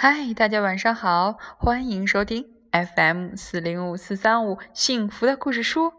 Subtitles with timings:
[0.00, 5.92] 嗨，大家晚上好，欢迎收听 FM 四零五四三五幸福的故事书。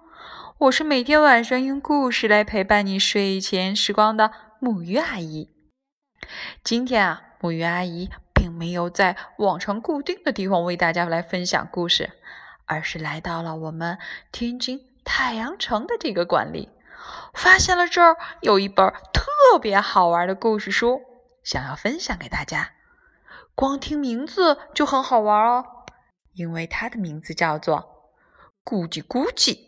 [0.57, 4.31] 我是每天晚上用故事来陪伴你睡前时光的
[4.61, 5.49] 木鱼阿姨。
[6.63, 12.11] 今天啊，木鱼阿姨并没有在往常固定的地方为大家来分享故事，
[12.67, 13.97] 而是来到了我们
[14.31, 16.69] 天津太阳城的这个馆里，
[17.33, 21.01] 发现了这儿有一本特别好玩的故事书，
[21.43, 22.71] 想要分享给大家。
[23.59, 25.85] 光听名字就很好玩哦，
[26.31, 28.13] 因为它的名字叫做
[28.63, 29.67] “咕叽咕叽”。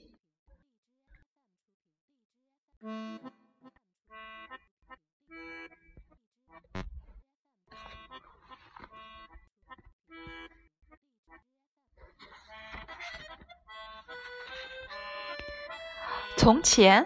[16.37, 17.05] 从前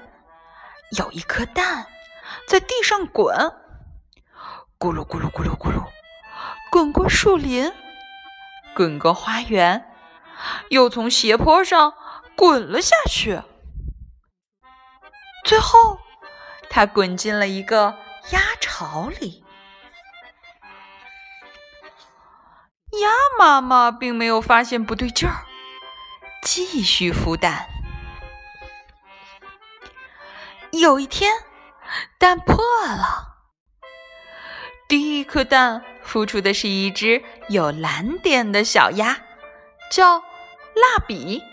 [0.92, 1.88] 有一颗蛋
[2.48, 3.36] 在地上滚，
[4.78, 5.95] 咕噜咕噜咕噜咕噜。
[6.76, 7.72] 滚过树林，
[8.76, 9.96] 滚过花园，
[10.68, 11.94] 又从斜坡上
[12.36, 13.42] 滚了下去。
[15.45, 15.98] 最后，
[16.70, 17.98] 它滚进了一个
[18.32, 19.45] 鸭巢里。
[23.02, 25.45] 鸭妈妈并没有发现不对劲儿，
[26.42, 27.70] 继续孵蛋。
[30.73, 31.32] 有一天，
[32.17, 33.38] 蛋破了。
[34.89, 39.17] 第一颗蛋孵出的是一只有蓝点的小鸭，
[39.92, 40.20] 叫
[40.75, 41.44] 蜡笔。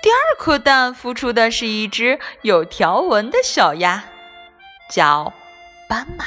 [0.00, 4.04] 第二颗蛋孵出的是一只有条纹的小鸭，
[4.90, 5.32] 叫
[5.88, 6.24] 斑马。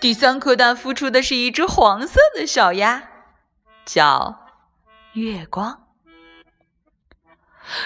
[0.00, 3.04] 第三颗蛋孵出的是一只黄色的小鸭，
[3.84, 4.46] 叫
[5.12, 5.86] 月光。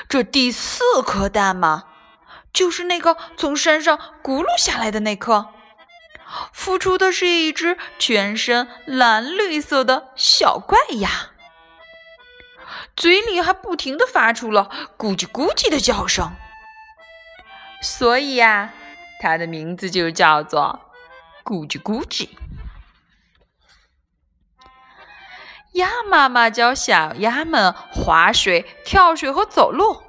[0.09, 1.85] 这第四颗蛋嘛。
[2.53, 5.54] 就是那个从山上咕噜下来的那颗，
[6.55, 11.31] 孵出的是一只全身蓝绿色的小怪鸭，
[12.97, 14.69] 嘴里还不停的发出了
[14.99, 16.33] 咕叽咕叽的叫声，
[17.81, 18.73] 所以呀，
[19.21, 20.81] 它的名字就叫做
[21.45, 22.31] 咕叽咕叽。
[25.73, 30.03] 鸭妈妈教小鸭们划水、跳水和走路。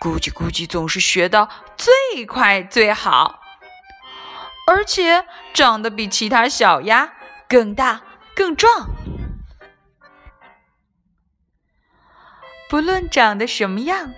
[0.00, 3.37] 咕叽咕叽总是学的最快最好，
[4.68, 5.24] 而且
[5.54, 7.14] 长得比其他小鸭
[7.48, 8.02] 更大
[8.36, 8.90] 更壮。
[12.68, 14.12] 不论长得什么样，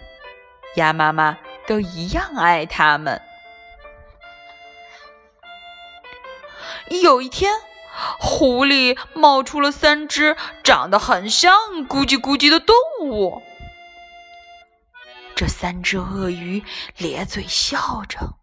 [0.74, 1.38] 鸭妈妈
[1.68, 3.22] 都一样爱它们。
[7.00, 7.52] 有一天，
[8.18, 11.54] 湖里冒出了三只长得很像
[11.86, 13.40] 咕叽咕叽的动物。
[15.36, 16.64] 这三只鳄鱼
[16.96, 18.39] 咧嘴笑着，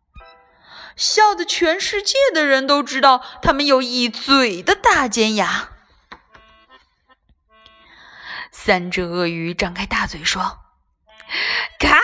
[0.98, 5.70] 笑得全世界的人都知道它们有一嘴的大尖牙。
[8.52, 10.60] 三只鳄鱼张开大嘴说
[11.80, 12.02] ：“看，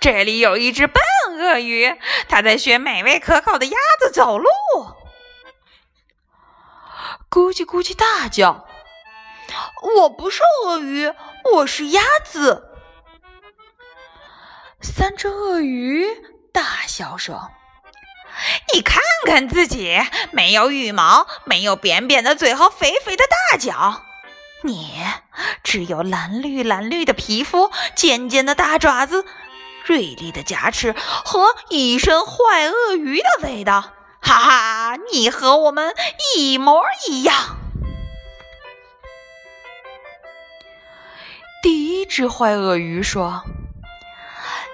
[0.00, 1.02] 这里有一只笨
[1.36, 1.98] 鳄鱼，
[2.28, 4.48] 它在学美味可口的鸭子走路。”
[7.28, 8.68] 咕叽咕叽大叫
[9.98, 11.12] ：“我不是鳄鱼，
[11.56, 12.70] 我是鸭子。”
[14.80, 16.06] 三只鳄鱼
[16.52, 17.50] 大笑说
[18.74, 20.00] ：“你看看自己，
[20.32, 24.02] 没有羽毛，没有扁扁的嘴和肥肥的大脚，
[24.62, 24.90] 你
[25.62, 29.24] 只有蓝绿蓝绿的皮肤，尖尖的大爪子，
[29.84, 30.92] 锐利的牙齿
[31.24, 33.92] 和一身坏鳄鱼的味道。
[34.20, 35.94] 哈哈，你和我们
[36.36, 37.56] 一模一样。”
[41.62, 43.44] 第一只坏鳄鱼说。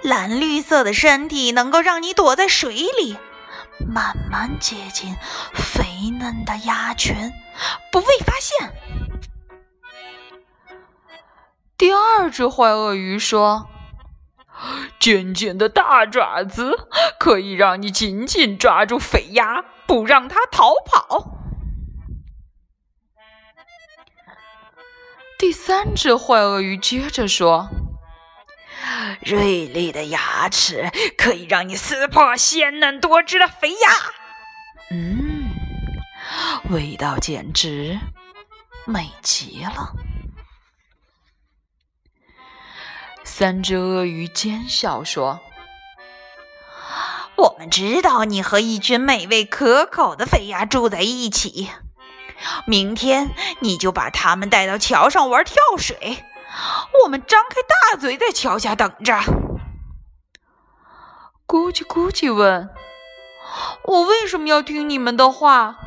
[0.03, 3.19] 蓝绿色的身体能够让你躲在水里，
[3.87, 5.15] 慢慢接近
[5.55, 7.15] 肥嫩的鸭群，
[7.91, 8.73] 不被发现。
[11.77, 13.69] 第二只坏鳄鱼说
[15.01, 21.39] ：“尖尖的大爪子可以让你紧紧抓住肥鸭，不让它逃跑。”
[25.39, 27.71] 第三只坏鳄鱼接着说。
[29.21, 33.91] 锐利的牙齿可以让你撕破鲜嫩多汁的肥鸭，
[34.91, 35.51] 嗯，
[36.71, 37.99] 味道简直
[38.87, 39.95] 美极了。
[43.23, 45.41] 三只鳄鱼奸笑说
[47.37, 51.71] ：“我们知道你和一群美味可口的肥鸭住在一起，
[52.67, 53.31] 明天
[53.61, 56.25] 你就把它们带到桥上玩跳水。”
[57.03, 59.15] 我们张开大嘴在桥下等着。
[61.47, 62.71] 咕叽咕叽问
[63.85, 65.79] ：“我为什么要听你们的话？”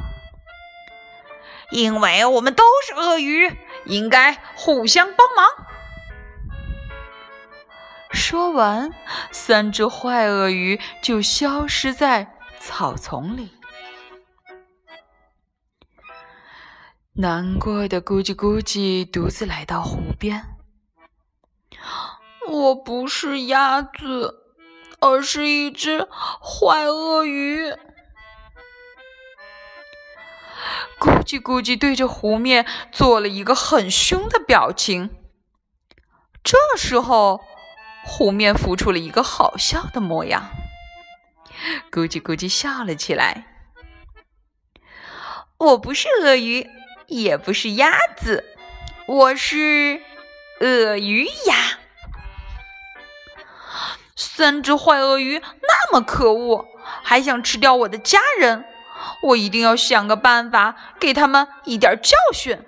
[1.72, 5.48] 因为我们都是鳄鱼，应该互相帮忙。
[8.12, 8.94] 说完，
[9.32, 13.52] 三只坏鳄鱼就消失在草丛里。
[17.14, 20.53] 难过的咕叽咕叽独自来到湖边。
[22.48, 24.44] 我不是鸭子，
[25.00, 26.08] 而是一只
[26.42, 27.72] 坏鳄鱼。
[31.00, 35.10] 咕叽咕叽对着湖面做了一个很凶的表情。
[36.44, 37.42] 这时候，
[38.06, 40.50] 湖面浮出了一个好笑的模样。
[41.92, 43.48] 咕叽咕叽笑了起来。
[45.58, 46.70] 我不是鳄鱼。
[47.08, 48.46] 也不是鸭子，
[49.06, 50.02] 我是
[50.62, 51.80] 鳄鱼呀。
[54.16, 56.66] 三只坏鳄鱼那么可恶，
[57.04, 58.66] 还想吃掉我的家人，
[59.22, 62.64] 我一定要想个办法给他们一点教训。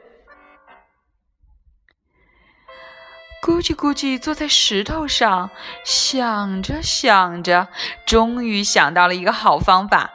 [3.41, 5.51] 咕叽咕叽坐在石头上，
[5.83, 7.67] 想着想着，
[8.05, 10.11] 终于想到了一个好方法，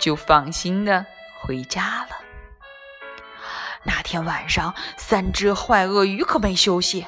[0.00, 1.06] 就放心的
[1.40, 2.27] 回家了。
[3.88, 7.06] 那天晚上，三只坏鳄鱼可没休息。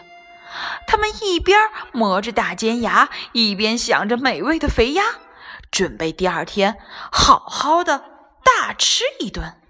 [0.86, 1.60] 他们一边
[1.92, 5.04] 磨着大尖牙，一边想着美味的肥鸭，
[5.70, 6.78] 准备第二天
[7.12, 8.04] 好好的
[8.42, 9.60] 大吃一顿。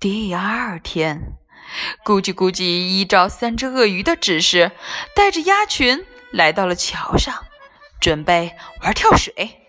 [0.00, 1.34] 第二天，
[2.02, 4.72] 咕叽咕叽依照三只鳄鱼的指示，
[5.14, 7.44] 带着鸭群来到了桥上，
[8.00, 9.59] 准备玩跳水。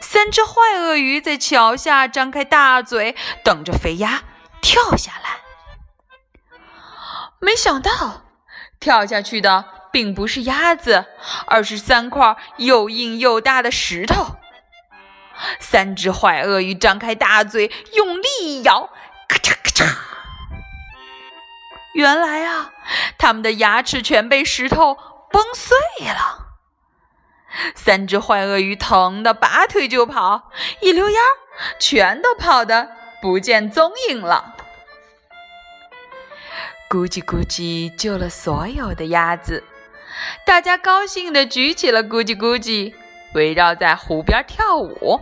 [0.00, 4.22] 三只坏鳄鱼在桥下张开大嘴，等着肥鸭
[4.60, 5.40] 跳下来。
[7.40, 8.22] 没想到，
[8.78, 11.06] 跳下去的并不是鸭子，
[11.46, 14.36] 而是三块又硬又大的石头。
[15.58, 18.90] 三只坏鳄鱼张开大嘴，用力一咬，
[19.26, 19.96] 咔嚓咔嚓。
[21.94, 22.72] 原来啊，
[23.18, 24.94] 它们的牙齿全被石头
[25.30, 25.76] 崩碎
[26.06, 26.41] 了。
[27.84, 31.34] 三只坏鳄鱼疼得拔腿就跑，一溜烟儿，
[31.80, 34.54] 全都跑得不见踪影了。
[36.88, 39.64] 咕叽咕叽救了所有的鸭子，
[40.46, 42.94] 大家高兴地举起了咕叽咕叽，
[43.34, 45.20] 围绕在湖边跳舞。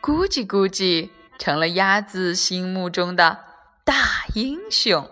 [0.00, 1.10] 咕叽咕叽
[1.40, 3.40] 成了鸭子心目中的
[3.82, 3.94] 大
[4.34, 5.10] 英雄。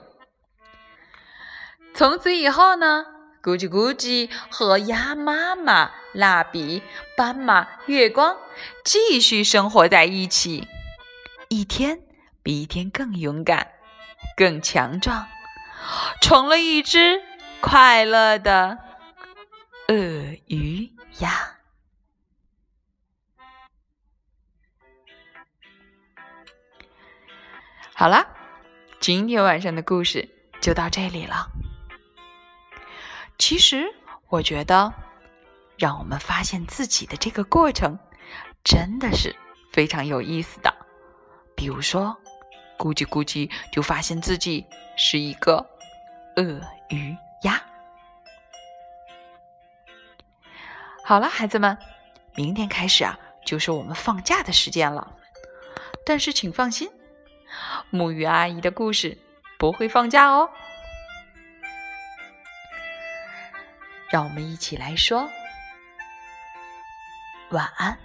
[1.94, 3.06] 从此以后呢，
[3.42, 6.82] 咕叽咕叽和鸭妈妈、蜡笔、
[7.16, 8.36] 斑马、月光
[8.84, 10.66] 继续生活在一起，
[11.48, 12.00] 一天
[12.42, 13.72] 比一天更勇敢、
[14.36, 15.28] 更强壮，
[16.20, 17.22] 成了一只
[17.60, 18.78] 快乐的
[19.88, 19.96] 鳄
[20.46, 21.58] 鱼鸭。
[27.94, 28.26] 好了，
[28.98, 30.28] 今天晚上的故事
[30.60, 31.61] 就到这里了。
[33.44, 33.92] 其实，
[34.28, 34.94] 我觉得，
[35.76, 37.98] 让我们发现自己的这个过程，
[38.62, 39.34] 真的是
[39.72, 40.72] 非常有意思的。
[41.56, 42.16] 比如说，
[42.78, 44.64] 咕叽咕叽就发现自己
[44.96, 45.56] 是一个
[46.36, 47.60] 鳄鱼鸭。
[51.02, 51.76] 好了，孩子们，
[52.36, 55.16] 明天开始啊，就是我们放假的时间了。
[56.06, 56.88] 但是请放心，
[57.90, 59.18] 木鱼阿姨的故事
[59.58, 60.48] 不会放假哦。
[64.12, 65.26] 让我们一起来说
[67.48, 67.98] 晚安，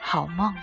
[0.00, 0.54] 好梦。